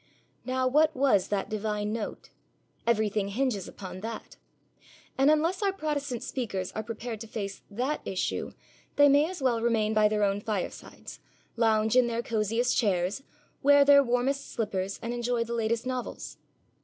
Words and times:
Now 0.45 0.67
what 0.67 0.95
was 0.95 1.27
that 1.27 1.47
divine 1.47 1.93
note? 1.93 2.31
Everything 2.87 3.27
hinges 3.27 3.67
upon 3.67 3.99
that. 3.99 4.35
And 5.15 5.29
unless 5.29 5.61
our 5.61 5.71
Protestant 5.71 6.23
speakers 6.23 6.71
are 6.71 6.81
prepared 6.81 7.21
to 7.21 7.27
face 7.27 7.61
that 7.69 8.01
issue 8.03 8.53
they 8.95 9.07
may 9.07 9.29
as 9.29 9.43
well 9.43 9.61
remain 9.61 9.93
by 9.93 10.07
their 10.07 10.23
own 10.23 10.41
firesides, 10.41 11.19
lounge 11.55 11.95
in 11.95 12.07
their 12.07 12.23
cosiest 12.23 12.75
chairs, 12.75 13.21
wear 13.61 13.85
their 13.85 14.03
warmest 14.03 14.49
slippers, 14.51 14.97
and 15.03 15.13
enjoy 15.13 15.43
the 15.43 15.53
latest 15.53 15.85
novels. 15.85 16.37